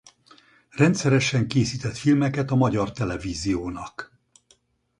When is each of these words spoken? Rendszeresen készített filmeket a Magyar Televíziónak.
Rendszeresen 0.71 1.47
készített 1.47 1.95
filmeket 1.97 2.51
a 2.51 2.55
Magyar 2.55 2.91
Televíziónak. 2.91 4.19